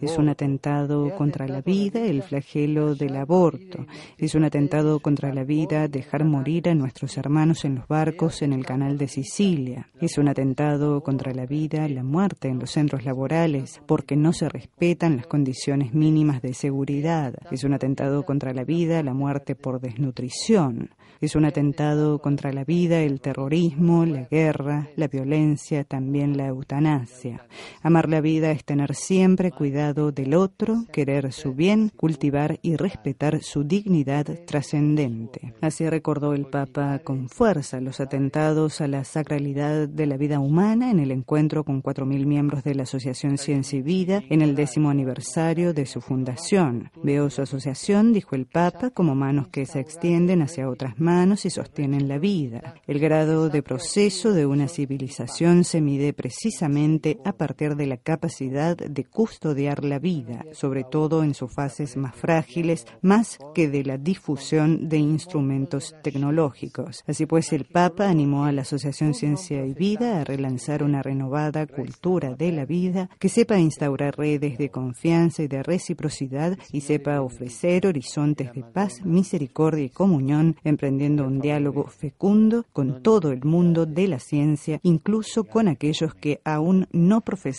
Es 0.00 0.16
un 0.16 0.30
atentado 0.30 1.14
contra 1.16 1.46
la 1.46 1.60
vida 1.60 2.00
el 2.00 2.22
flagelo 2.22 2.94
del 2.94 3.14
aborto. 3.14 3.84
Es 4.16 4.34
un 4.34 4.44
atentado 4.44 5.00
contra 5.00 5.34
la 5.34 5.44
vida 5.44 5.86
dejar 5.86 6.24
morir 6.24 6.70
a 6.70 6.74
nuestros 6.74 7.18
hermanos 7.18 7.66
en 7.66 7.74
los 7.74 7.86
barcos 7.86 8.40
en 8.40 8.54
el 8.54 8.64
canal 8.64 8.96
de 8.96 9.06
Sicilia. 9.08 9.90
Es 10.00 10.16
un 10.16 10.28
atentado 10.28 11.02
contra 11.02 11.34
la 11.34 11.44
vida 11.44 11.86
la 11.90 12.02
muerte 12.02 12.48
en 12.48 12.58
los 12.58 12.70
centros 12.70 13.04
laborales 13.04 13.82
porque 13.84 14.16
no 14.16 14.32
se 14.32 14.48
respetan 14.48 15.18
las 15.18 15.26
condiciones 15.26 15.92
mínimas 15.92 16.40
de 16.40 16.54
seguridad. 16.54 17.34
Es 17.50 17.64
un 17.64 17.74
atentado 17.74 18.22
contra 18.22 18.54
la 18.54 18.64
vida 18.64 19.02
la 19.02 19.12
muerte 19.12 19.56
por 19.56 19.82
desnutrición. 19.82 20.88
Es 21.20 21.36
un 21.36 21.44
atentado 21.44 22.18
contra 22.18 22.52
la 22.52 22.64
vida 22.64 23.00
el 23.00 23.20
terrorismo, 23.20 24.04
la 24.04 24.24
guerra, 24.24 24.88
la 24.96 25.08
violencia, 25.08 25.84
también 25.84 26.36
la 26.36 26.48
eutanasia. 26.48 27.46
Amar 27.82 28.08
la 28.08 28.20
vida 28.20 28.50
es 28.50 28.64
tener 28.64 28.94
siempre 28.94 29.50
cuidado 29.50 30.12
del 30.12 30.34
otro, 30.34 30.84
querer 30.92 31.32
su 31.32 31.54
bien, 31.54 31.90
cultivar 31.90 32.58
y 32.62 32.76
respetar 32.76 33.42
su 33.42 33.64
dignidad 33.64 34.26
trascendente. 34.46 35.54
Así 35.60 35.88
recordó 35.88 36.34
el 36.34 36.46
Papa 36.46 36.98
con 37.00 37.28
fuerza 37.28 37.80
los 37.80 38.00
atentados 38.00 38.80
a 38.80 38.88
la 38.88 39.04
sacralidad 39.04 39.88
de 39.88 40.06
la 40.06 40.16
vida 40.16 40.40
humana 40.40 40.90
en 40.90 41.00
el 41.00 41.10
encuentro 41.10 41.64
con 41.64 41.82
4.000 41.82 42.26
miembros 42.26 42.64
de 42.64 42.74
la 42.74 42.84
Asociación 42.84 43.38
Ciencia 43.38 43.78
y 43.78 43.82
Vida 43.82 44.22
en 44.28 44.42
el 44.42 44.54
décimo 44.54 44.90
aniversario 44.90 45.72
de 45.74 45.86
su 45.86 46.00
fundación. 46.00 46.90
Veo 47.02 47.30
su 47.30 47.42
asociación, 47.42 48.12
dijo 48.12 48.34
el 48.34 48.46
Papa, 48.46 48.90
como 48.90 49.14
manos 49.14 49.48
que 49.48 49.66
se 49.66 49.80
extienden 49.80 50.42
hacia 50.42 50.68
otras 50.68 50.98
manos 50.98 51.44
y 51.44 51.50
sostienen 51.50 52.08
la 52.08 52.18
vida. 52.18 52.74
El 52.86 52.98
grado 52.98 53.48
de 53.48 53.62
proceso 53.62 54.32
de 54.32 54.46
una 54.46 54.68
civilización 54.68 55.64
se 55.64 55.80
mide 55.80 56.12
precisamente 56.12 57.18
a 57.24 57.32
partir 57.32 57.63
de 57.70 57.86
la 57.86 57.96
capacidad 57.96 58.76
de 58.76 59.04
custodiar 59.04 59.82
la 59.84 59.98
vida, 59.98 60.44
sobre 60.52 60.84
todo 60.84 61.24
en 61.24 61.32
sus 61.32 61.52
fases 61.52 61.96
más 61.96 62.14
frágiles, 62.14 62.86
más 63.00 63.38
que 63.54 63.68
de 63.68 63.84
la 63.84 63.96
difusión 63.96 64.88
de 64.88 64.98
instrumentos 64.98 65.94
tecnológicos. 66.02 67.02
Así 67.06 67.24
pues, 67.24 67.52
el 67.52 67.64
Papa 67.64 68.08
animó 68.08 68.44
a 68.44 68.52
la 68.52 68.62
Asociación 68.62 69.14
Ciencia 69.14 69.64
y 69.64 69.72
Vida 69.72 70.20
a 70.20 70.24
relanzar 70.24 70.82
una 70.82 71.02
renovada 71.02 71.66
cultura 71.66 72.34
de 72.34 72.52
la 72.52 72.66
vida 72.66 73.08
que 73.18 73.28
sepa 73.28 73.58
instaurar 73.58 74.16
redes 74.16 74.58
de 74.58 74.68
confianza 74.68 75.42
y 75.42 75.48
de 75.48 75.62
reciprocidad 75.62 76.58
y 76.72 76.82
sepa 76.82 77.22
ofrecer 77.22 77.86
horizontes 77.86 78.52
de 78.52 78.62
paz, 78.62 79.04
misericordia 79.04 79.84
y 79.84 79.90
comunión, 79.90 80.56
emprendiendo 80.64 81.26
un 81.26 81.40
diálogo 81.40 81.84
fecundo 81.84 82.66
con 82.72 83.02
todo 83.02 83.32
el 83.32 83.44
mundo 83.44 83.86
de 83.86 84.08
la 84.08 84.18
ciencia, 84.18 84.80
incluso 84.82 85.44
con 85.44 85.68
aquellos 85.68 86.14
que 86.14 86.40
aún 86.44 86.86
no 86.92 87.20
profesan 87.20 87.53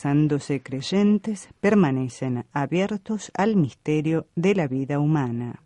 creyentes, 0.61 1.49
permanecen 1.59 2.45
abiertos 2.51 3.31
al 3.33 3.55
misterio 3.55 4.27
de 4.35 4.55
la 4.55 4.67
vida 4.67 4.99
humana. 4.99 5.64